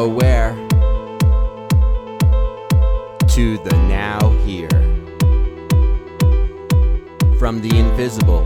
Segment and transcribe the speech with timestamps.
[0.00, 0.52] nowhere
[3.28, 4.70] to the now here.
[7.38, 8.42] From the invisible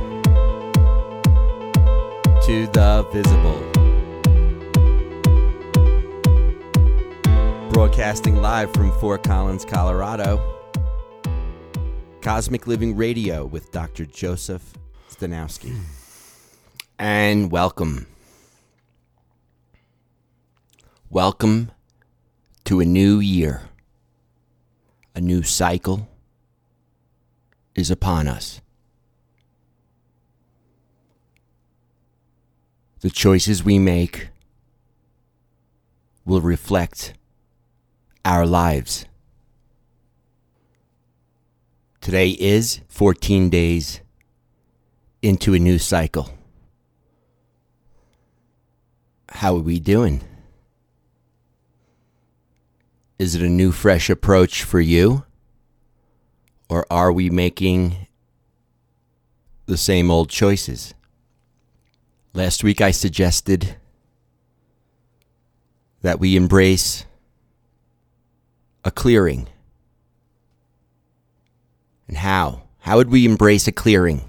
[2.42, 3.60] to the visible.
[7.70, 10.42] Broadcasting live from Fort Collins, Colorado.
[12.20, 14.06] Cosmic Living Radio with Dr.
[14.06, 14.74] Joseph
[15.08, 15.72] Stanowski.
[16.98, 18.08] And welcome.
[21.14, 21.70] Welcome
[22.64, 23.68] to a new year.
[25.14, 26.08] A new cycle
[27.76, 28.60] is upon us.
[32.98, 34.30] The choices we make
[36.24, 37.14] will reflect
[38.24, 39.06] our lives.
[42.00, 44.00] Today is 14 days
[45.22, 46.36] into a new cycle.
[49.28, 50.20] How are we doing?
[53.18, 55.24] Is it a new, fresh approach for you?
[56.68, 58.08] Or are we making
[59.66, 60.94] the same old choices?
[62.32, 63.76] Last week I suggested
[66.02, 67.06] that we embrace
[68.84, 69.48] a clearing.
[72.08, 72.64] And how?
[72.80, 74.22] How would we embrace a clearing?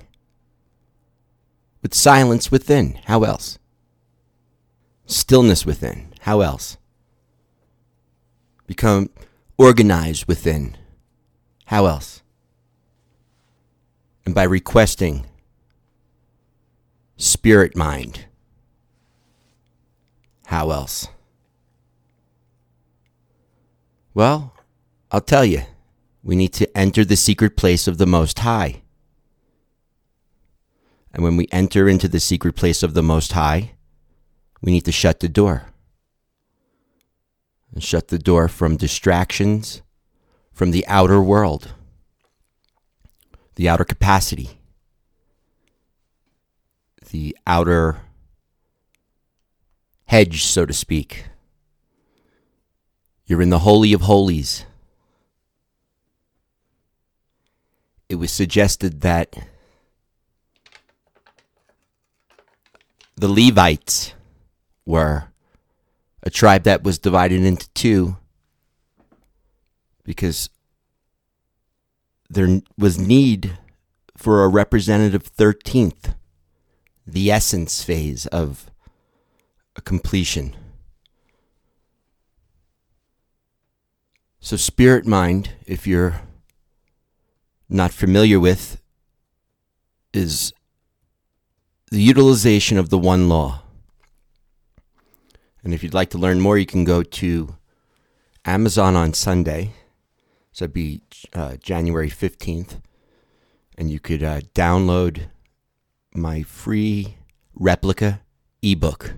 [1.82, 3.00] With silence within.
[3.06, 3.58] How else?
[5.08, 6.14] Stillness within.
[6.22, 6.78] How else?
[8.68, 9.10] Become
[9.58, 10.78] organized within.
[11.66, 12.22] How else?
[14.26, 15.26] And by requesting
[17.18, 18.26] spirit mind.
[20.48, 21.08] How else?
[24.14, 24.54] Well,
[25.12, 25.64] I'll tell you,
[26.24, 28.82] we need to enter the secret place of the Most High.
[31.14, 33.72] And when we enter into the secret place of the Most High,
[34.62, 35.68] we need to shut the door.
[37.76, 39.84] And shut the door from distractions,
[40.52, 41.74] from the outer world,
[43.56, 44.58] the outer capacity
[47.16, 48.02] the outer
[50.06, 51.28] hedge, so to speak.
[53.26, 54.66] You're in the Holy of Holies.
[58.10, 59.34] It was suggested that
[63.16, 64.14] the Levites
[64.86, 65.30] were
[66.26, 68.18] a tribe that was divided into two
[70.04, 70.50] because
[72.30, 73.58] there was need
[74.18, 76.16] for a representative 13th
[77.08, 78.72] the essence phase of
[79.76, 80.56] a completion.
[84.40, 86.22] So, spirit mind, if you're
[87.68, 88.82] not familiar with,
[90.14, 90.54] is
[91.92, 93.62] the utilization of the one law.
[95.66, 97.56] And if you'd like to learn more, you can go to
[98.46, 99.72] Amazon on Sunday.
[100.52, 101.02] So it'd be
[101.34, 102.80] uh, January 15th.
[103.76, 105.24] And you could uh, download
[106.14, 107.18] my free
[107.56, 108.22] replica
[108.62, 109.16] ebook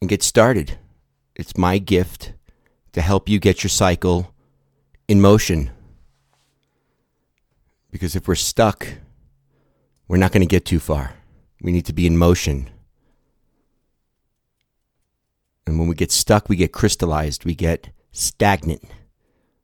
[0.00, 0.78] and get started.
[1.36, 2.32] It's my gift
[2.92, 4.34] to help you get your cycle
[5.06, 5.70] in motion.
[7.90, 8.88] Because if we're stuck,
[10.08, 11.12] we're not going to get too far.
[11.60, 12.70] We need to be in motion.
[15.66, 18.82] And when we get stuck, we get crystallized, we get stagnant.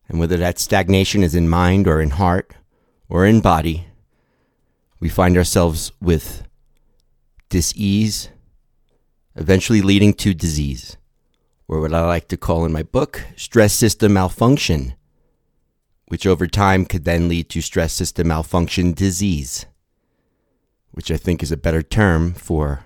[0.08, 2.54] And whether that stagnation is in mind or in heart
[3.08, 3.86] or in body,
[5.00, 6.46] we find ourselves with
[7.48, 8.30] disease,
[9.36, 10.96] eventually leading to disease,
[11.66, 14.94] or what I like to call in my book, stress system malfunction,
[16.06, 19.66] which over time could then lead to stress system malfunction disease,
[20.92, 22.84] which I think is a better term for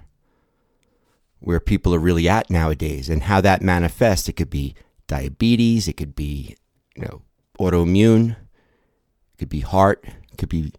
[1.42, 4.28] where people are really at nowadays and how that manifests.
[4.28, 4.74] It could be
[5.06, 6.56] diabetes, it could be,
[6.96, 7.22] you know,
[7.58, 10.72] autoimmune, it could be heart, it could be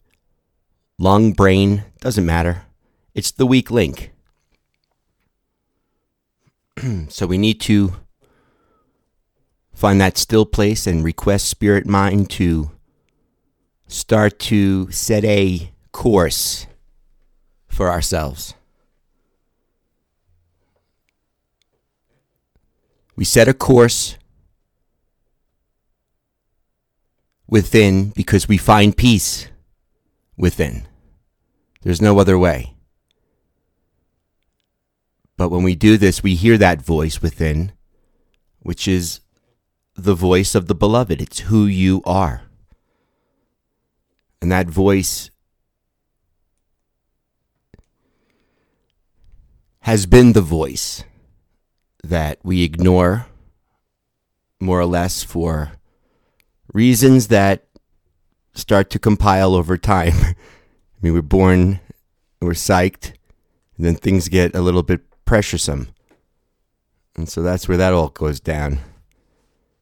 [0.98, 2.64] lung, brain, doesn't matter.
[3.14, 4.12] It's the weak link.
[7.10, 7.94] so we need to
[9.74, 12.72] find that still place and request spirit mind to
[13.88, 16.68] start to set a course
[17.68, 18.56] for ourselves.
[23.24, 24.18] We set a course
[27.48, 29.48] within because we find peace
[30.36, 30.86] within.
[31.84, 32.76] There's no other way.
[35.38, 37.72] But when we do this, we hear that voice within,
[38.60, 39.22] which is
[39.96, 41.22] the voice of the beloved.
[41.22, 42.42] It's who you are.
[44.42, 45.32] And that voice
[49.80, 51.06] has been the voice
[52.04, 53.28] that we ignore
[54.60, 55.74] more or less for
[56.74, 57.66] reasons that
[58.54, 60.14] start to compile over time.
[60.24, 60.36] I
[61.02, 61.80] mean, we're born,
[62.42, 63.14] we're psyched,
[63.78, 65.88] and then things get a little bit pressuresome.
[67.16, 68.80] And so that's where that all goes down.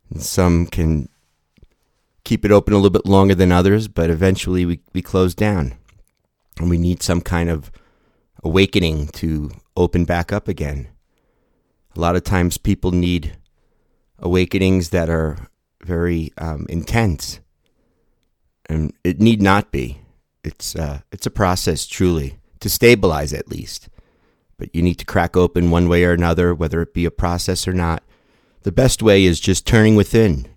[0.10, 1.10] And some can
[2.24, 5.76] keep it open a little bit longer than others, but eventually we, we close down.
[6.60, 7.72] And we need some kind of
[8.44, 10.90] awakening to open back up again.
[11.96, 13.38] A lot of times people need
[14.20, 15.50] awakenings that are
[15.84, 17.40] very um, intense,
[18.68, 20.02] and it need not be.
[20.44, 23.90] It's uh, it's a process truly to stabilize at least,
[24.58, 27.68] but you need to crack open one way or another, whether it be a process
[27.68, 28.04] or not.
[28.64, 30.48] The best way is just turning within.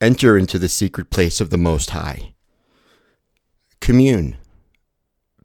[0.00, 2.34] Enter into the secret place of the Most High.
[3.80, 4.36] Commune.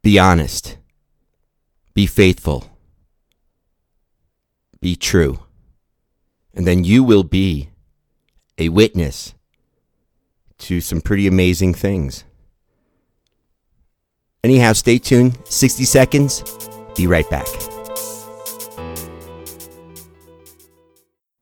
[0.01, 0.77] Be honest.
[1.93, 2.68] Be faithful.
[4.81, 5.39] Be true.
[6.53, 7.69] And then you will be
[8.57, 9.33] a witness
[10.59, 12.23] to some pretty amazing things.
[14.43, 15.37] Anyhow, stay tuned.
[15.45, 16.43] 60 seconds.
[16.95, 17.47] Be right back.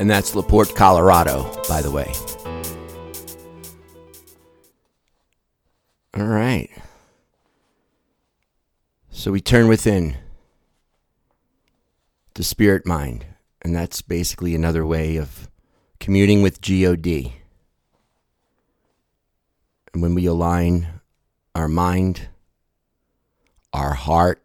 [0.00, 2.10] And that's LaPorte, Colorado, by the way.
[6.16, 6.70] All right.
[9.16, 10.16] So we turn within
[12.34, 13.24] to spirit mind,
[13.62, 15.48] and that's basically another way of
[16.00, 17.32] communing with God.
[19.92, 21.00] And when we align
[21.54, 22.28] our mind,
[23.72, 24.42] our heart,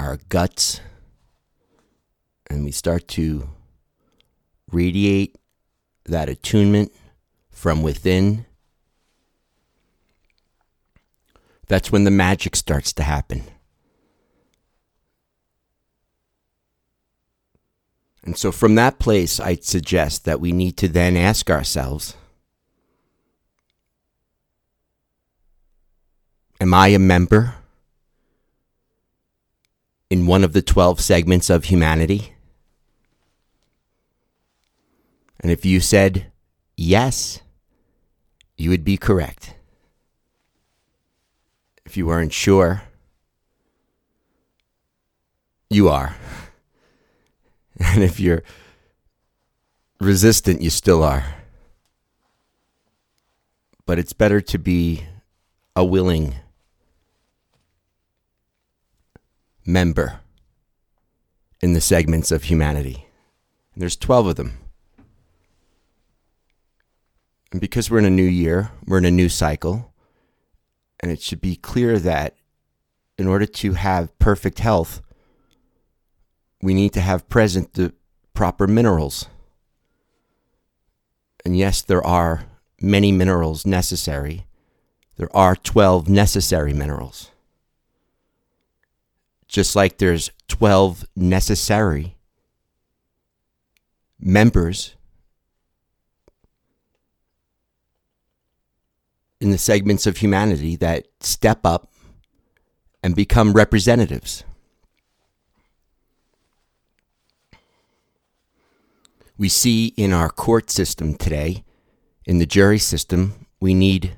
[0.00, 0.80] our guts,
[2.48, 3.50] and we start to
[4.72, 5.36] radiate
[6.06, 6.92] that attunement
[7.50, 8.45] from within,
[11.66, 13.42] that's when the magic starts to happen.
[18.24, 22.16] And so, from that place, I'd suggest that we need to then ask ourselves
[26.60, 27.54] Am I a member
[30.10, 32.32] in one of the 12 segments of humanity?
[35.38, 36.32] And if you said
[36.76, 37.40] yes,
[38.56, 39.54] you would be correct.
[41.86, 42.82] If you weren't sure,
[45.70, 46.16] you are.
[47.78, 48.42] And if you're
[50.00, 51.26] resistant, you still are.
[53.84, 55.04] But it's better to be
[55.74, 56.36] a willing
[59.66, 60.20] member
[61.60, 63.06] in the segments of humanity.
[63.74, 64.54] And there's 12 of them.
[67.52, 69.92] And because we're in a new year, we're in a new cycle,
[71.00, 72.36] and it should be clear that
[73.18, 75.02] in order to have perfect health,
[76.62, 77.94] we need to have present the
[78.34, 79.28] proper minerals.
[81.44, 82.46] And yes, there are
[82.80, 84.46] many minerals necessary.
[85.16, 87.30] There are 12 necessary minerals.
[89.48, 92.16] Just like there's 12 necessary
[94.18, 94.95] members
[99.40, 101.90] in the segments of humanity that step up
[103.02, 104.44] and become representatives.
[109.38, 111.64] we see in our court system today,
[112.24, 114.16] in the jury system, we need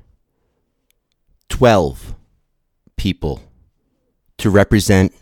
[1.49, 2.15] 12
[2.95, 3.41] people
[4.37, 5.13] to represent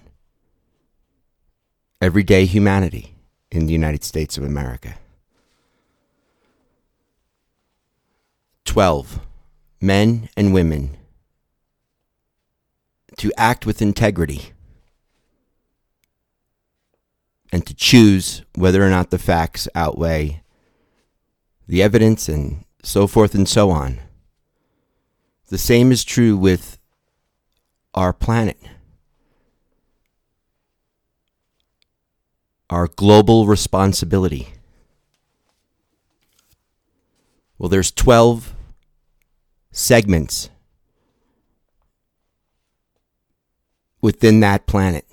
[2.02, 3.16] everyday humanity
[3.52, 4.96] in the United States of America.
[8.66, 9.22] 12
[9.80, 10.98] men and women
[13.18, 14.52] to act with integrity,
[17.52, 20.44] and to choose whether or not the facts outweigh
[21.68, 24.00] the evidence and so forth and so on.
[25.48, 26.78] The same is true with
[27.94, 28.58] our planet.
[32.70, 34.50] Our global responsibility.
[37.58, 38.54] Well, there's 12
[39.78, 40.50] segments
[44.02, 45.06] within that planet.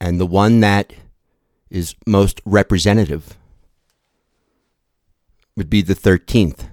[0.00, 0.92] And the one that
[1.70, 3.36] is most representative
[5.56, 6.68] would be the 13th.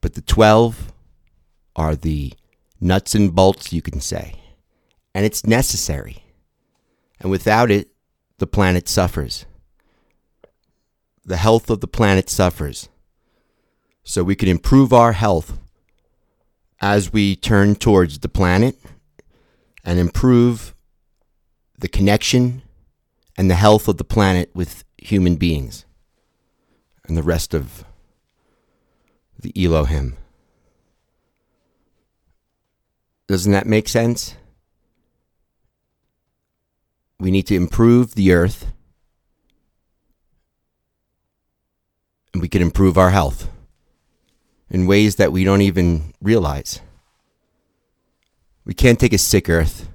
[0.00, 0.92] But the 12
[1.76, 2.32] are the
[2.80, 4.40] nuts and bolts, you can say.
[5.14, 6.24] And it's necessary.
[7.20, 7.91] And without it,
[8.42, 9.46] the planet suffers.
[11.24, 12.88] The health of the planet suffers.
[14.02, 15.60] So we can improve our health
[16.80, 18.76] as we turn towards the planet
[19.84, 20.74] and improve
[21.78, 22.62] the connection
[23.38, 25.84] and the health of the planet with human beings
[27.06, 27.84] and the rest of
[29.38, 30.16] the Elohim.
[33.28, 34.34] Doesn't that make sense?
[37.22, 38.66] We need to improve the earth
[42.32, 43.48] and we can improve our health
[44.68, 46.80] in ways that we don't even realize.
[48.64, 49.88] We can't take a sick earth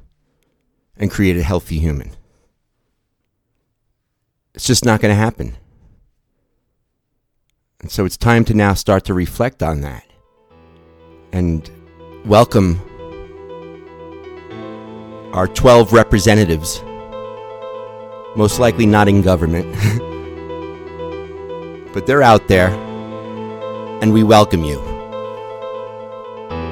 [0.95, 2.11] and create a healthy human.
[4.53, 5.57] It's just not going to happen.
[7.81, 10.05] And so it's time to now start to reflect on that
[11.33, 11.69] and
[12.25, 12.79] welcome
[15.33, 16.81] our 12 representatives,
[18.37, 19.65] most likely not in government,
[21.93, 22.69] but they're out there,
[24.01, 24.79] and we welcome you.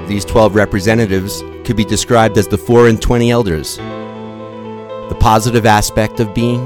[0.08, 6.20] These 12 representatives could be described as the 4 and 20 elders, the positive aspect
[6.20, 6.62] of being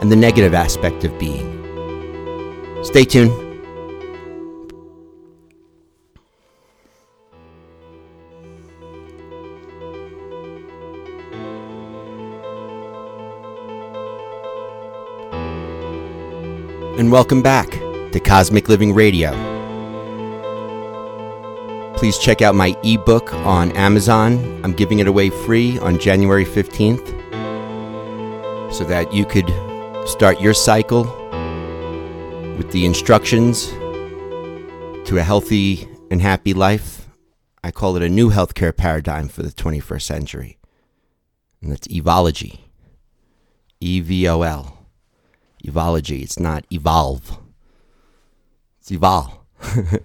[0.00, 1.50] and the negative aspect of being.
[2.84, 3.43] Stay tuned.
[17.04, 17.70] And welcome back
[18.12, 19.30] to Cosmic Living Radio.
[21.98, 24.62] Please check out my ebook on Amazon.
[24.64, 27.04] I'm giving it away free on January 15th
[28.72, 29.50] so that you could
[30.06, 31.04] Start your cycle
[32.58, 33.68] with the instructions
[35.06, 37.08] to a healthy and happy life.
[37.62, 40.58] I call it a new healthcare paradigm for the 21st century.
[41.62, 42.60] And that's evology.
[43.80, 44.73] E V O L.
[45.64, 46.22] Evology.
[46.22, 47.38] It's not evolve.
[48.80, 49.38] It's evolve.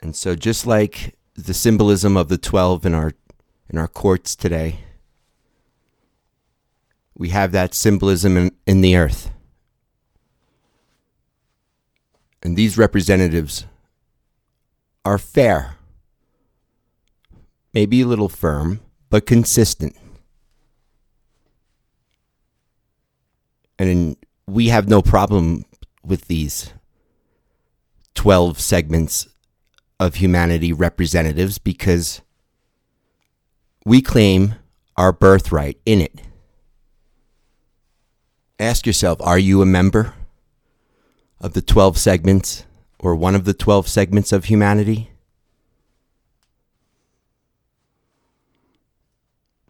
[0.00, 3.12] and so just like the symbolism of the 12 in our
[3.68, 4.78] in our courts today,
[7.16, 9.30] we have that symbolism in, in the earth.
[12.42, 13.66] And these representatives
[15.04, 15.74] are fair,
[17.74, 19.96] maybe a little firm, but consistent.
[23.78, 24.16] And
[24.46, 25.64] we have no problem
[26.04, 26.72] with these
[28.14, 29.28] 12 segments
[29.98, 32.20] of humanity representatives because
[33.84, 34.54] we claim
[34.96, 36.20] our birthright in it
[38.58, 40.14] ask yourself are you a member
[41.40, 42.64] of the 12 segments
[42.98, 45.10] or one of the 12 segments of humanity?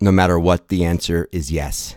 [0.01, 1.97] No matter what, the answer is yes.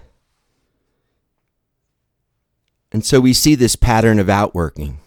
[2.91, 4.99] And so we see this pattern of outworking,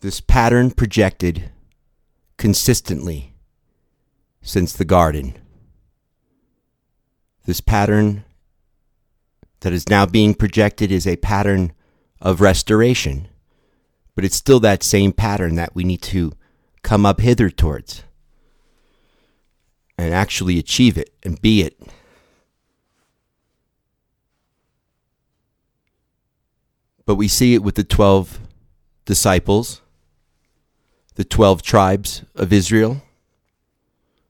[0.00, 1.50] this pattern projected
[2.36, 3.34] consistently
[4.42, 5.36] since the garden.
[7.46, 8.24] This pattern
[9.60, 11.72] that is now being projected is a pattern
[12.20, 13.28] of restoration.
[14.14, 16.32] But it's still that same pattern that we need to
[16.82, 18.02] come up hither towards
[19.96, 21.80] and actually achieve it and be it.
[27.08, 28.38] But we see it with the 12
[29.06, 29.80] disciples,
[31.14, 33.00] the 12 tribes of Israel,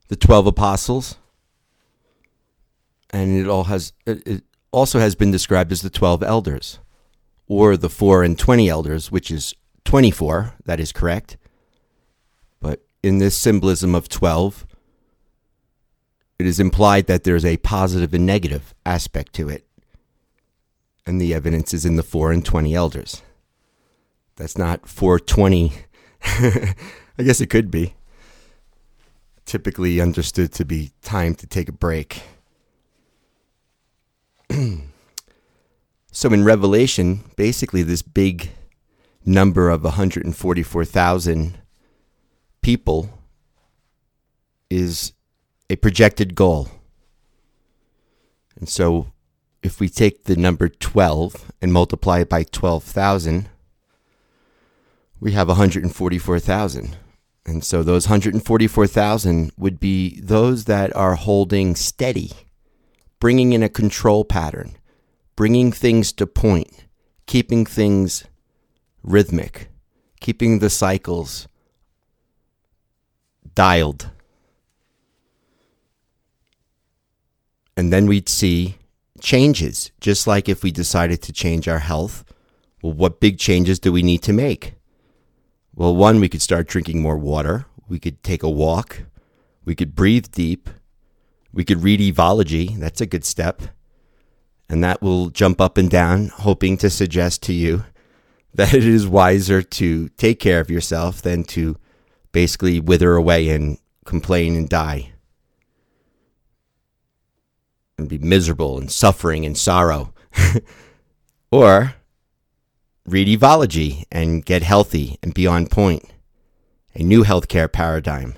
[0.06, 1.16] the 12 apostles,
[3.10, 6.78] and it all has it, also has been described as the 12 elders,
[7.48, 11.36] or the 4 and 20 elders, which is 24, that is correct.
[12.60, 14.68] But in this symbolism of 12,
[16.38, 19.67] it is implied that there's a positive and negative aspect to it.
[21.08, 23.22] And the evidence is in the 4 and 20 elders.
[24.36, 25.72] That's not 420.
[26.22, 27.94] I guess it could be.
[29.46, 32.20] Typically understood to be time to take a break.
[36.12, 38.50] so in Revelation, basically, this big
[39.24, 41.58] number of 144,000
[42.60, 43.08] people
[44.68, 45.14] is
[45.70, 46.68] a projected goal.
[48.58, 49.10] And so
[49.62, 53.48] if we take the number 12 and multiply it by 12,000,
[55.20, 56.96] we have 144,000.
[57.44, 62.30] And so those 144,000 would be those that are holding steady,
[63.20, 64.76] bringing in a control pattern,
[65.34, 66.84] bringing things to point,
[67.26, 68.24] keeping things
[69.02, 69.68] rhythmic,
[70.20, 71.48] keeping the cycles
[73.54, 74.10] dialed.
[77.76, 78.76] And then we'd see
[79.20, 82.24] changes, just like if we decided to change our health.
[82.82, 84.74] Well, what big changes do we need to make?
[85.74, 87.66] Well, one, we could start drinking more water.
[87.88, 89.02] We could take a walk.
[89.64, 90.70] We could breathe deep.
[91.52, 92.78] We could read Evology.
[92.78, 93.62] That's a good step.
[94.68, 97.84] And that will jump up and down, hoping to suggest to you
[98.54, 101.76] that it is wiser to take care of yourself than to
[102.32, 105.12] basically wither away and complain and die
[107.98, 110.14] and be miserable and suffering and sorrow.
[111.50, 111.94] or
[113.06, 116.04] read Evology and get healthy and be on point.
[116.94, 118.34] A new healthcare paradigm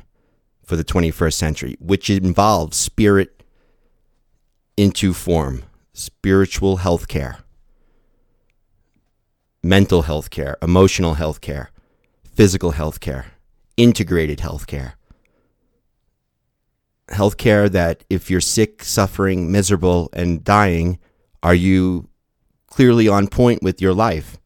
[0.65, 3.43] for the 21st century, which involves spirit
[4.77, 7.39] into form, spiritual healthcare,
[9.63, 11.69] mental healthcare, emotional healthcare,
[12.35, 13.27] physical healthcare,
[13.77, 14.93] integrated healthcare
[17.11, 20.99] healthcare that if you're sick, suffering, miserable, and dying,
[21.43, 22.09] are you
[22.67, 24.39] clearly on point with your life?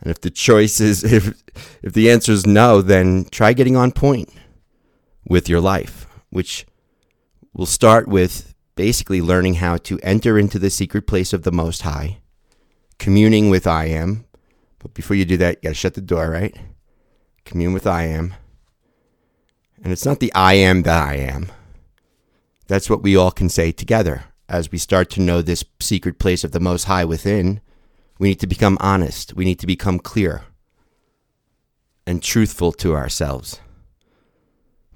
[0.00, 1.34] And if the choice is, if,
[1.82, 4.30] if the answer is no, then try getting on point
[5.26, 6.66] with your life, which
[7.52, 11.82] will start with basically learning how to enter into the secret place of the Most
[11.82, 12.18] High,
[12.98, 14.26] communing with I Am.
[14.80, 16.54] But before you do that, you got to shut the door, right?
[17.44, 18.34] Commune with I Am
[19.84, 21.52] and it's not the I am that I am.
[22.66, 24.24] That's what we all can say together.
[24.48, 27.60] As we start to know this secret place of the Most High within,
[28.18, 29.34] we need to become honest.
[29.34, 30.44] We need to become clear
[32.06, 33.60] and truthful to ourselves.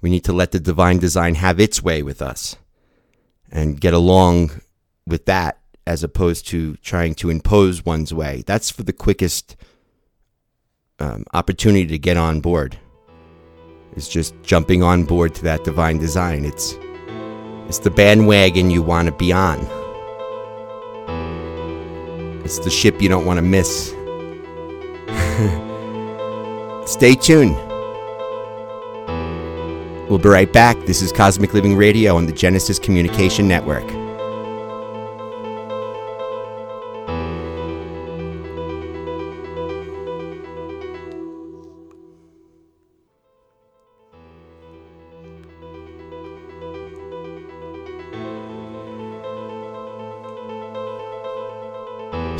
[0.01, 2.57] We need to let the divine design have its way with us
[3.51, 4.63] and get along
[5.07, 8.43] with that as opposed to trying to impose one's way.
[8.47, 9.57] That's for the quickest
[10.99, 12.79] um, opportunity to get on board
[13.97, 16.45] is just jumping on board to that divine design.
[16.45, 16.79] It's
[17.69, 19.59] it's the bandwagon you want to be on.
[22.45, 23.89] It's the ship you don't want to miss.
[26.91, 27.57] Stay tuned.
[30.09, 30.79] We'll be right back.
[30.87, 33.98] This is Cosmic Living Radio on the Genesis Communication Network.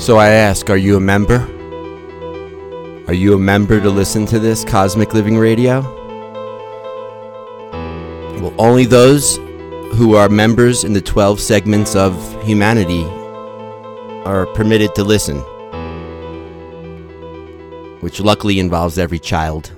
[0.09, 1.37] So I ask, are you a member?
[3.09, 5.83] Are you a member to listen to this Cosmic Living Radio?
[8.41, 9.37] Well, only those
[9.97, 13.05] who are members in the 12 segments of humanity
[14.25, 15.41] are permitted to listen,
[18.01, 19.73] which luckily involves every child,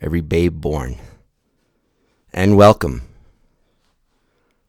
[0.00, 0.98] every babe born.
[2.32, 3.02] And welcome.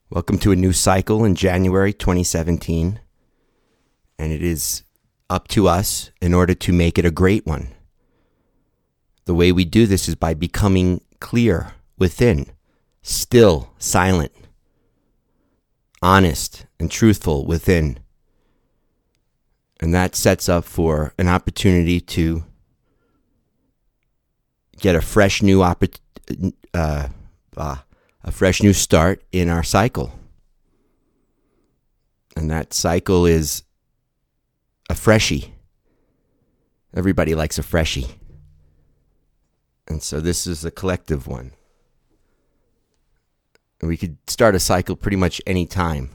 [0.10, 3.02] Welcome to a new cycle in January 2017
[4.18, 4.84] and it is
[5.30, 7.70] up to us in order to make it a great one.
[9.26, 12.48] The way we do this is by becoming clear within,
[13.02, 14.32] still, silent,
[16.02, 18.00] honest, and truthful within.
[19.80, 22.44] And that sets up for an opportunity to
[24.80, 26.00] get a fresh new oppor-
[26.74, 27.08] uh,
[27.56, 27.78] uh,
[28.24, 30.14] a fresh new start in our cycle.
[32.36, 33.63] And that cycle is
[34.90, 35.54] a freshie.
[36.96, 38.08] Everybody likes a freshie.
[39.88, 41.52] And so this is a collective one.
[43.82, 46.12] And we could start a cycle pretty much any time.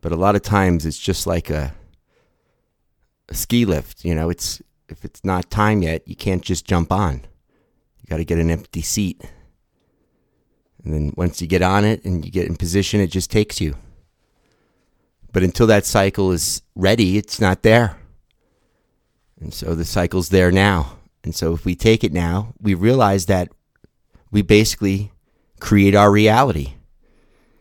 [0.00, 1.74] But a lot of times it's just like a,
[3.28, 6.92] a ski lift, you know, it's if it's not time yet, you can't just jump
[6.92, 7.14] on.
[8.00, 9.20] You got to get an empty seat.
[10.84, 13.60] And then once you get on it and you get in position, it just takes
[13.60, 13.76] you.
[15.36, 17.98] But until that cycle is ready, it's not there.
[19.38, 20.96] And so the cycle's there now.
[21.24, 23.50] And so if we take it now, we realize that
[24.30, 25.12] we basically
[25.60, 26.72] create our reality.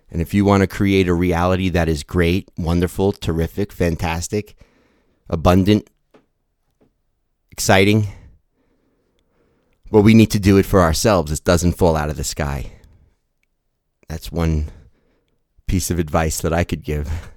[0.10, 4.56] And if you want to create a reality that is great, wonderful, terrific, fantastic,
[5.30, 5.90] abundant,
[7.52, 8.08] exciting,
[9.92, 11.30] well, we need to do it for ourselves.
[11.30, 12.72] It doesn't fall out of the sky.
[14.08, 14.72] That's one
[15.68, 17.12] piece of advice that I could give.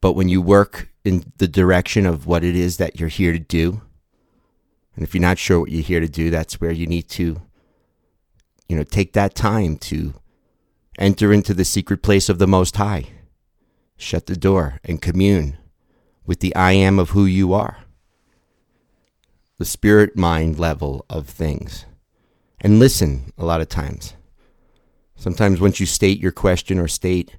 [0.00, 3.38] But when you work in the direction of what it is that you're here to
[3.38, 3.82] do,
[4.94, 7.40] and if you're not sure what you're here to do, that's where you need to,
[8.68, 10.14] you know, take that time to
[10.98, 13.06] enter into the secret place of the Most High.
[13.96, 15.58] Shut the door and commune
[16.26, 17.78] with the I am of who you are,
[19.58, 21.84] the spirit mind level of things.
[22.60, 24.14] And listen a lot of times.
[25.16, 27.36] Sometimes once you state your question or state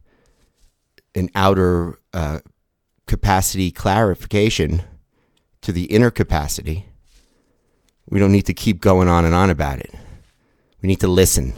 [1.15, 2.39] an outer uh,
[3.11, 4.83] capacity clarification
[5.61, 6.85] to the inner capacity,
[8.09, 9.93] we don't need to keep going on and on about it.
[10.81, 11.53] We need to listen.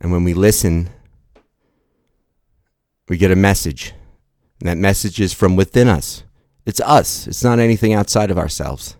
[0.00, 0.88] And when we listen,
[3.06, 3.92] we get a message.
[4.60, 6.24] And that message is from within us.
[6.64, 8.96] It's us, it's not anything outside of ourselves.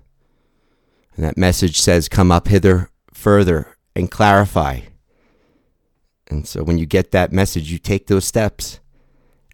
[1.17, 4.81] And that message says, Come up hither further and clarify.
[6.27, 8.81] And so when you get that message, you take those steps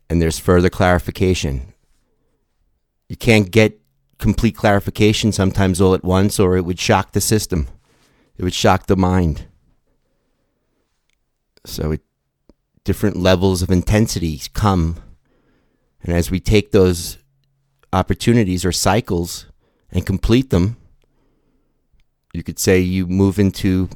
[0.08, 1.72] and there's further clarification.
[3.08, 3.80] You can't get
[4.18, 7.68] complete clarification sometimes all at once, or it would shock the system,
[8.36, 9.46] it would shock the mind.
[11.64, 12.02] So, it,
[12.84, 14.96] different levels of intensity come.
[16.02, 17.18] And as we take those
[17.92, 19.46] opportunities or cycles
[19.90, 20.76] and complete them,
[22.32, 23.88] you could say you move into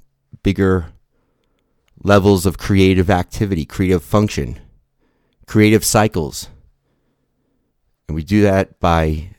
[0.42, 0.92] bigger
[2.02, 4.60] levels of creative activity, creative function,
[5.46, 6.48] creative cycles.
[8.08, 9.30] And we do that by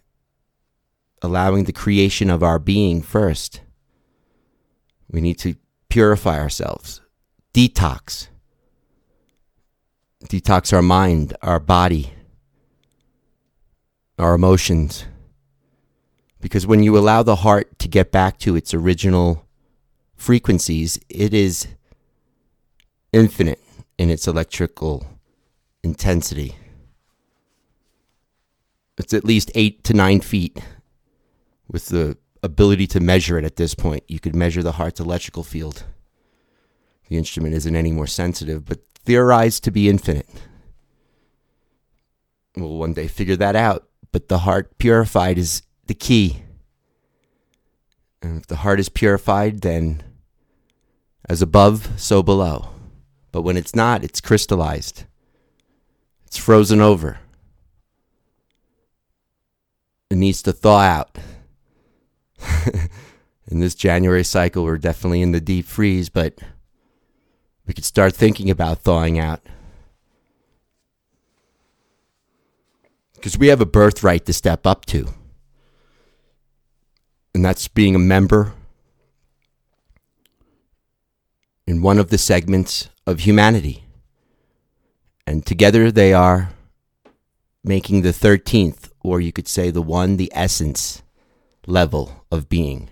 [1.22, 3.62] allowing the creation of our being first.
[5.10, 5.56] We need to
[5.90, 7.02] purify ourselves,
[7.54, 8.28] detox,
[10.26, 12.14] detox our mind, our body,
[14.20, 15.06] our emotions.
[16.42, 19.46] Because when you allow the heart to get back to its original
[20.16, 21.68] frequencies, it is
[23.14, 23.62] infinite
[23.98, 25.17] in its electrical
[25.88, 26.56] intensity.
[28.98, 30.60] It's at least eight to nine feet
[31.68, 34.04] with the ability to measure it at this point.
[34.08, 35.84] You could measure the heart's electrical field.
[37.08, 40.28] The instrument isn't any more sensitive, but theorized to be infinite.
[42.56, 46.44] We'll one day figure that out, but the heart purified is the key.
[48.22, 50.04] And if the heart is purified, then
[51.30, 52.70] as above, so below.
[53.32, 55.06] But when it's not, it's crystallized,
[56.28, 57.20] it's frozen over.
[60.10, 61.18] It needs to thaw out.
[63.48, 66.38] in this January cycle, we're definitely in the deep freeze, but
[67.66, 69.42] we could start thinking about thawing out.
[73.16, 75.08] Because we have a birthright to step up to.
[77.34, 78.52] And that's being a member
[81.66, 83.87] in one of the segments of humanity.
[85.28, 86.52] And together they are
[87.62, 91.04] making the 13th, or you could say the one, the essence
[91.68, 92.90] level of being.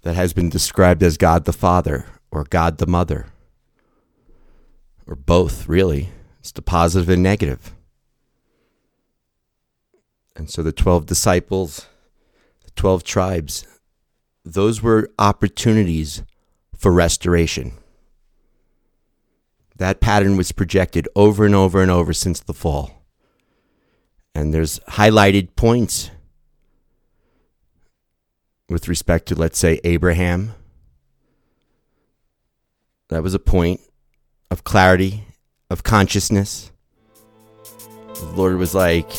[0.00, 3.26] That has been described as God the Father or God the Mother,
[5.06, 6.08] or both, really.
[6.40, 7.74] It's the positive and negative.
[10.34, 11.86] And so the 12 disciples,
[12.64, 13.66] the 12 tribes,
[14.42, 16.22] those were opportunities
[16.76, 17.72] for restoration.
[19.76, 23.04] That pattern was projected over and over and over since the fall.
[24.34, 26.10] And there's highlighted points
[28.68, 30.54] with respect to, let's say, Abraham.
[33.08, 33.80] That was a point
[34.50, 35.24] of clarity,
[35.70, 36.70] of consciousness.
[38.14, 39.10] The Lord was like,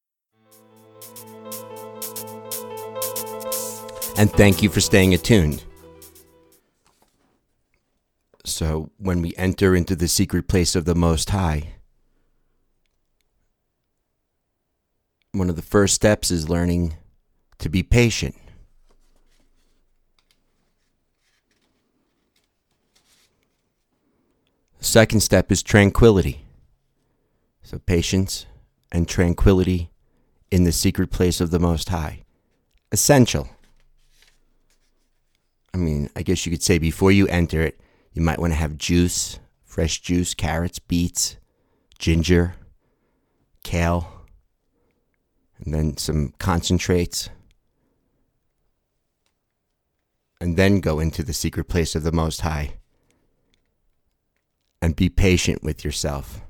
[4.16, 5.64] And thank you for staying attuned.
[8.48, 11.74] So, when we enter into the secret place of the Most High,
[15.32, 16.96] one of the first steps is learning
[17.58, 18.34] to be patient.
[24.78, 26.46] The second step is tranquility.
[27.62, 28.46] So, patience
[28.90, 29.90] and tranquility
[30.50, 32.24] in the secret place of the Most High.
[32.92, 33.50] Essential.
[35.74, 37.78] I mean, I guess you could say before you enter it,
[38.18, 41.36] you might want to have juice, fresh juice, carrots, beets,
[42.00, 42.56] ginger,
[43.62, 44.24] kale,
[45.58, 47.30] and then some concentrates.
[50.40, 52.78] And then go into the secret place of the Most High.
[54.82, 56.40] And be patient with yourself.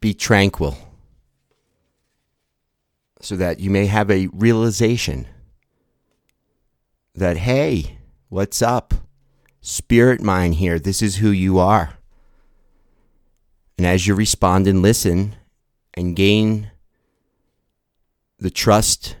[0.00, 0.76] Be tranquil
[3.20, 5.28] so that you may have a realization
[7.14, 7.95] that, hey,
[8.28, 8.94] what's up?
[9.60, 11.94] Spirit mind here, this is who you are.
[13.76, 15.36] And as you respond and listen
[15.94, 16.70] and gain
[18.38, 19.16] the trust,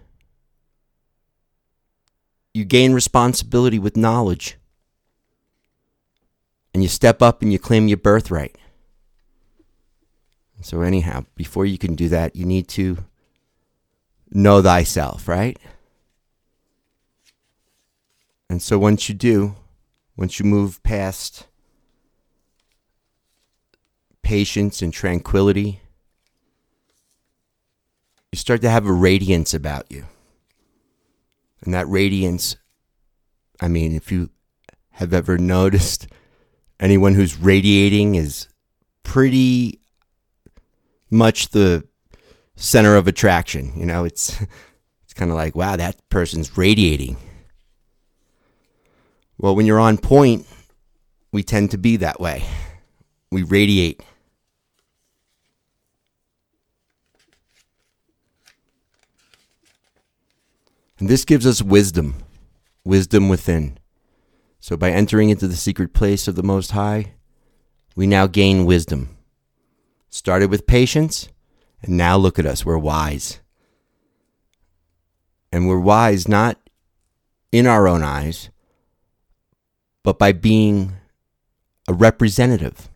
[2.54, 4.56] you gain responsibility with knowledge.
[6.72, 8.56] And you step up and you claim your birthright.
[10.62, 12.98] So, anyhow, before you can do that, you need to
[14.30, 15.58] know thyself, right?
[18.48, 19.56] And so once you do,
[20.16, 21.46] once you move past
[24.22, 25.80] patience and tranquility,
[28.32, 30.06] you start to have a radiance about you.
[31.64, 32.56] And that radiance,
[33.60, 34.30] I mean, if you
[34.92, 36.06] have ever noticed
[36.80, 38.48] anyone who's radiating is
[39.02, 39.80] pretty
[41.10, 41.86] much the
[42.56, 43.72] center of attraction.
[43.76, 44.40] You know, it's
[45.04, 47.16] it's kind of like, wow, that person's radiating.
[49.38, 50.46] Well, when you're on point,
[51.32, 52.44] we tend to be that way.
[53.30, 54.02] We radiate.
[60.98, 62.14] And this gives us wisdom,
[62.84, 63.78] wisdom within.
[64.60, 67.12] So by entering into the secret place of the Most High,
[67.94, 69.16] we now gain wisdom.
[70.08, 71.28] Started with patience,
[71.82, 73.40] and now look at us, we're wise.
[75.52, 76.58] And we're wise not
[77.52, 78.48] in our own eyes,
[80.06, 80.92] but by being
[81.88, 82.88] a representative,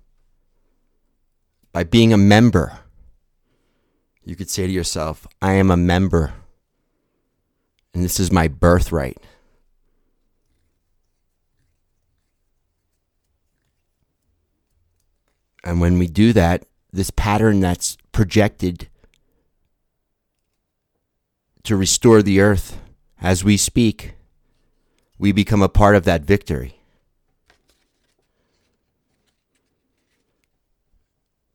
[1.72, 2.78] by being a member.
[4.22, 6.34] You could say to yourself, I am a member,
[7.92, 9.18] and this is my birthright.
[15.64, 18.88] And when we do that, this pattern that's projected
[21.64, 22.78] to restore the earth
[23.20, 24.14] as we speak,
[25.18, 26.79] we become a part of that victory.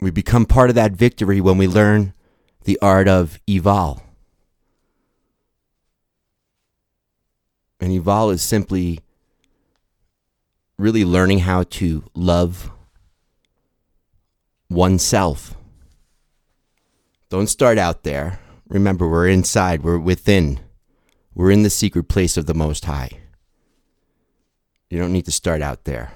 [0.06, 2.12] We become part of that victory when we learn
[2.62, 4.04] the art of Eval.
[7.80, 9.00] And Eval is simply
[10.78, 12.70] really learning how to love
[14.70, 15.56] oneself.
[17.28, 18.38] Don't start out there.
[18.68, 20.60] Remember, we're inside, we're within,
[21.34, 23.10] we're in the secret place of the Most High.
[24.88, 26.12] You don't need to start out there.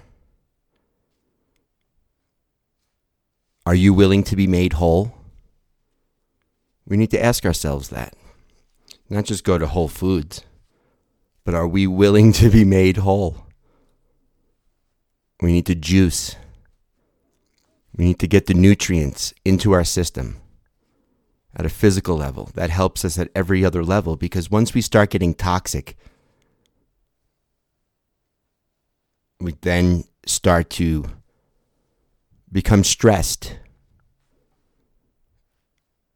[3.66, 5.14] Are you willing to be made whole?
[6.86, 8.14] We need to ask ourselves that.
[9.08, 10.44] Not just go to Whole Foods,
[11.44, 13.46] but are we willing to be made whole?
[15.40, 16.36] We need to juice.
[17.96, 20.40] We need to get the nutrients into our system
[21.54, 22.50] at a physical level.
[22.54, 25.96] That helps us at every other level because once we start getting toxic,
[29.40, 31.06] we then start to
[32.52, 33.56] become stressed.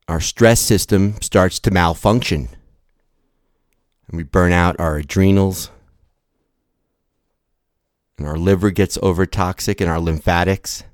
[0.08, 2.48] Our stress system starts to malfunction.
[4.08, 5.70] And we burn out our adrenals.
[8.18, 10.84] And our liver gets over toxic and our lymphatics.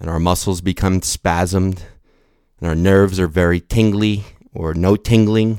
[0.00, 1.82] And our muscles become spasmed.
[2.60, 4.24] And our nerves are very tingly
[4.54, 5.58] or no tingling.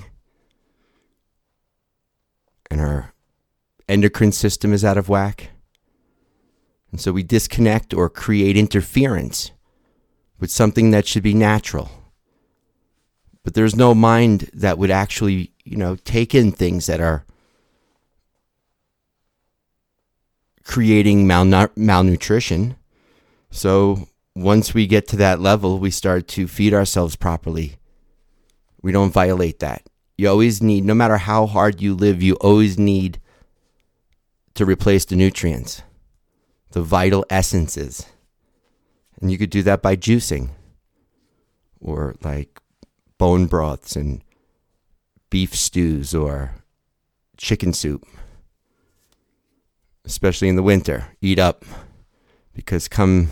[2.70, 3.14] and our
[3.88, 5.50] endocrine system is out of whack.
[6.92, 9.52] And so we disconnect or create interference
[10.40, 11.90] with something that should be natural.
[13.44, 17.26] But there's no mind that would actually, you know, take in things that are
[20.64, 22.76] creating malnu- malnutrition.
[23.50, 27.78] So once we get to that level, we start to feed ourselves properly.
[28.82, 29.84] We don't violate that.
[30.18, 33.20] You always need, no matter how hard you live, you always need
[34.54, 35.82] to replace the nutrients,
[36.72, 38.06] the vital essences.
[39.22, 40.50] And you could do that by juicing
[41.82, 42.60] or like
[43.18, 44.22] bone broths and
[45.30, 46.56] beef stews or
[47.38, 48.06] chicken soup,
[50.06, 51.08] especially in the winter.
[51.22, 51.66] Eat up
[52.54, 53.30] because come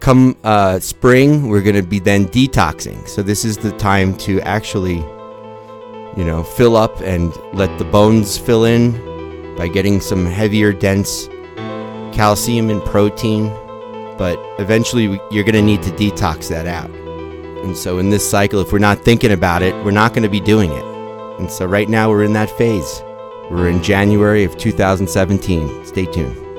[0.00, 4.40] come uh, spring we're going to be then detoxing so this is the time to
[4.42, 4.96] actually
[6.16, 8.92] you know fill up and let the bones fill in
[9.56, 11.28] by getting some heavier dense
[12.12, 13.48] calcium and protein
[14.18, 16.90] but eventually you're going to need to detox that out.
[17.64, 20.28] And so in this cycle if we're not thinking about it we're not going to
[20.28, 20.84] be doing it.
[21.38, 23.02] And so right now we're in that phase.
[23.50, 26.50] We're in january of 2017 stay tuned.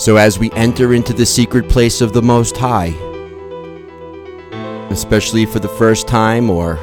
[0.00, 2.96] So, as we enter into the secret place of the Most High,
[4.90, 6.74] especially for the first time or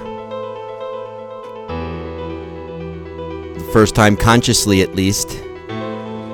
[3.53, 5.43] the first time consciously at least,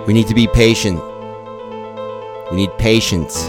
[0.05, 1.01] we need to be patient.
[2.51, 3.47] We need patience.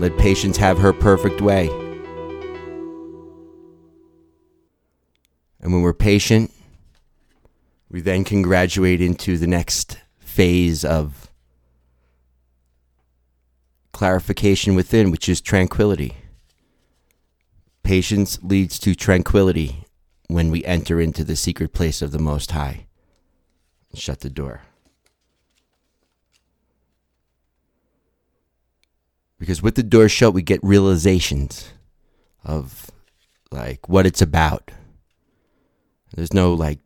[0.00, 1.68] Let patience have her perfect way.
[5.60, 6.52] And when we're patient,
[7.88, 11.30] we then can graduate into the next phase of
[13.92, 16.16] clarification within, which is tranquility.
[17.86, 19.84] Patience leads to tranquility
[20.26, 22.88] when we enter into the secret place of the Most High.
[23.94, 24.62] Shut the door.
[29.38, 31.70] Because with the door shut, we get realizations
[32.42, 32.90] of
[33.52, 34.72] like what it's about.
[36.12, 36.80] There's no like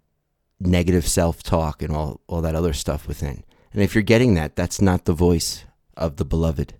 [0.60, 3.42] negative self talk and all, all that other stuff within.
[3.72, 5.64] And if you're getting that, that's not the voice
[5.96, 6.74] of the beloved.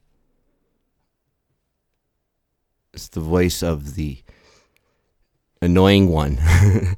[2.92, 4.22] It's the voice of the
[5.62, 6.38] annoying one.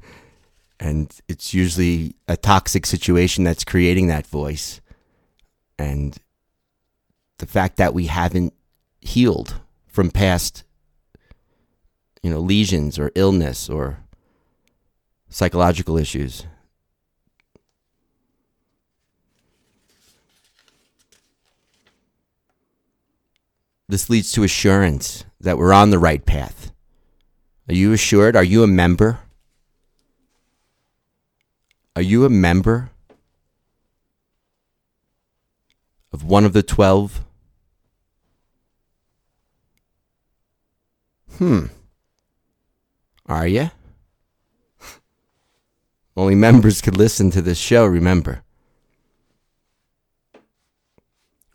[0.79, 4.81] and it's usually a toxic situation that's creating that voice.
[5.77, 6.17] And
[7.37, 8.53] the fact that we haven't
[9.01, 10.63] healed from past
[12.23, 13.99] you know lesions or illness or
[15.29, 16.45] psychological issues
[23.89, 26.71] this leads to assurance that we're on the right path.
[27.67, 28.35] Are you assured?
[28.35, 29.19] Are you a member?
[31.95, 32.89] Are you a member
[36.11, 37.23] of one of the 12?
[41.37, 41.65] Hmm.
[43.25, 43.71] Are you?
[46.17, 48.43] Only members could listen to this show, remember.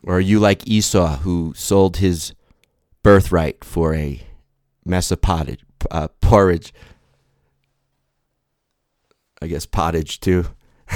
[0.03, 2.33] Or are you like Esau who sold his
[3.03, 4.21] birthright for a
[4.85, 6.73] mess of pottage, uh, porridge?
[9.41, 10.45] I guess pottage too.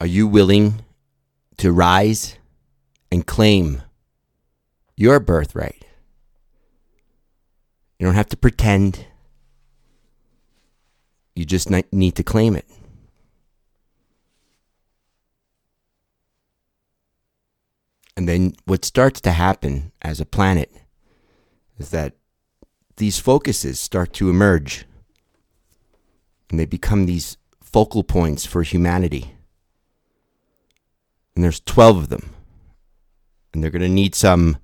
[0.00, 0.84] are you willing
[1.58, 2.36] to rise
[3.12, 3.82] and claim
[4.96, 5.84] your birthright?
[7.98, 9.06] You don't have to pretend.
[11.34, 12.66] You just need to claim it.
[18.16, 20.72] And then what starts to happen as a planet
[21.78, 22.14] is that
[22.96, 24.86] these focuses start to emerge
[26.48, 29.34] and they become these focal points for humanity.
[31.34, 32.30] And there's 12 of them.
[33.52, 34.58] And they're going to need some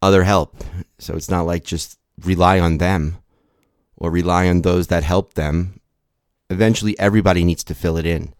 [0.00, 0.62] other help.
[0.98, 3.18] So it's not like just rely on them
[3.96, 5.80] or rely on those that help them.
[6.48, 8.32] Eventually, everybody needs to fill it in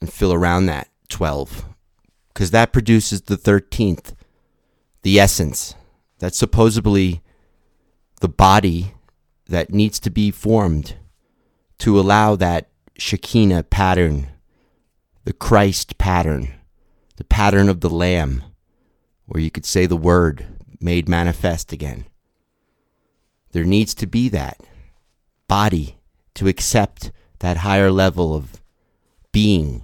[0.00, 1.71] and fill around that 12
[2.32, 4.14] because that produces the 13th,
[5.02, 5.74] the essence.
[6.18, 7.22] That's supposedly
[8.20, 8.94] the body
[9.46, 10.96] that needs to be formed
[11.78, 14.28] to allow that Shekinah pattern,
[15.24, 16.54] the Christ pattern,
[17.16, 18.44] the pattern of the Lamb,
[19.26, 20.46] where you could say the Word
[20.80, 22.06] made manifest again.
[23.52, 24.60] There needs to be that
[25.48, 25.98] body
[26.34, 28.62] to accept that higher level of
[29.32, 29.82] being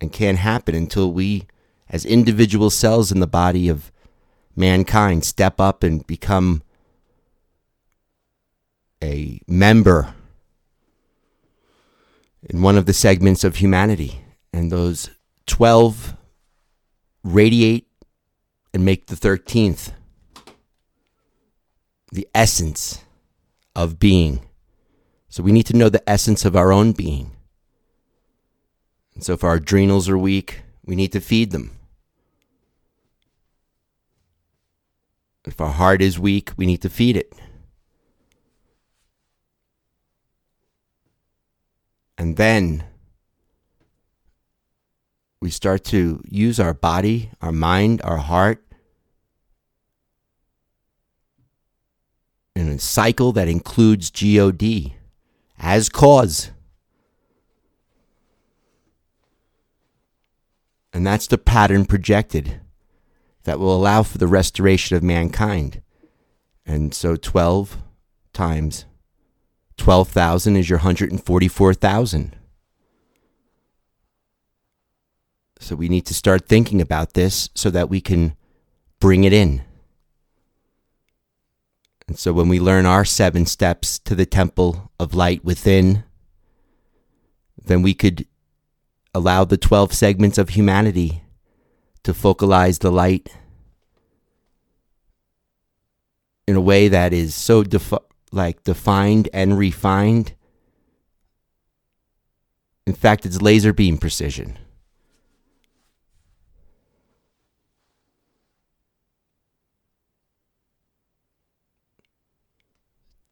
[0.00, 1.46] and can't happen until we,
[1.90, 3.92] as individual cells in the body of
[4.56, 6.62] mankind, step up and become
[9.02, 10.14] a member
[12.48, 14.20] in one of the segments of humanity.
[14.52, 15.10] And those
[15.46, 16.16] 12
[17.24, 17.86] radiate
[18.72, 19.92] and make the 13th
[22.12, 23.04] the essence
[23.76, 24.40] of being.
[25.28, 27.32] So we need to know the essence of our own being.
[29.14, 31.79] And so if our adrenals are weak, we need to feed them.
[35.44, 37.32] If our heart is weak, we need to feed it.
[42.18, 42.84] And then
[45.40, 48.62] we start to use our body, our mind, our heart
[52.54, 54.58] in a cycle that includes God
[55.58, 56.50] as cause.
[60.92, 62.60] And that's the pattern projected
[63.44, 65.82] that will allow for the restoration of mankind.
[66.66, 67.78] And so 12
[68.32, 68.84] times
[69.80, 72.36] 12,000 is your 144,000.
[75.58, 78.36] So we need to start thinking about this so that we can
[78.98, 79.62] bring it in.
[82.06, 86.04] And so when we learn our seven steps to the temple of light within,
[87.56, 88.26] then we could
[89.14, 91.22] allow the 12 segments of humanity
[92.02, 93.36] to focalize the light
[96.46, 97.98] in a way that is so defi-
[98.32, 100.34] like defined and refined.
[102.86, 104.58] In fact, it's laser beam precision.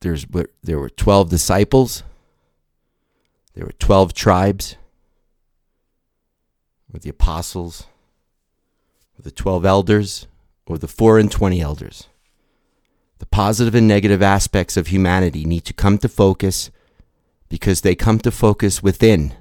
[0.01, 0.27] There's
[0.63, 2.05] there were 12 disciples.
[3.55, 4.77] There were 12 tribes
[6.95, 7.87] or the apostles
[9.23, 10.27] the 12 elders
[10.67, 12.09] or the 4 and 20 elders.
[13.19, 16.71] The positive and negative aspects of humanity need to come to focus
[17.49, 19.35] because they come to focus within.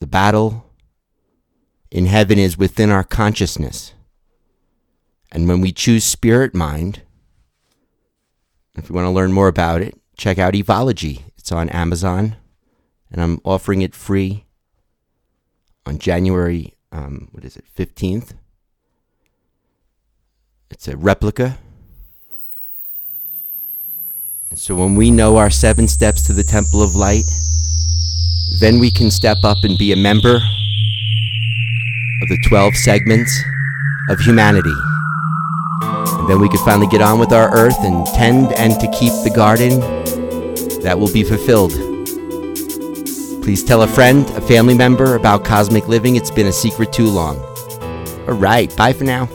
[0.00, 0.66] The battle
[1.90, 3.92] in heaven is within our consciousness.
[5.30, 7.02] And when we choose spirit mind,
[8.74, 11.22] if you want to learn more about it, check out Evology.
[11.36, 12.36] It's on Amazon,
[13.10, 14.44] and I'm offering it free
[15.86, 18.32] on January, um, what is it, 15th.
[20.70, 21.58] It's a replica.
[24.50, 27.24] And so when we know our seven steps to the Temple of Light,
[28.58, 33.38] then we can step up and be a member of the 12 segments
[34.08, 34.74] of humanity.
[35.82, 39.12] And then we can finally get on with our earth and tend and to keep
[39.22, 39.80] the garden
[40.82, 41.95] that will be fulfilled.
[43.46, 46.16] Please tell a friend, a family member about cosmic living.
[46.16, 47.38] It's been a secret too long.
[48.26, 49.28] All right, bye for now.